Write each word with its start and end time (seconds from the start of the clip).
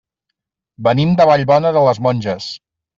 Venim 0.89 1.13
de 1.21 1.29
Vallbona 1.33 1.77
de 1.79 1.87
les 1.91 2.05
Monges. 2.09 2.53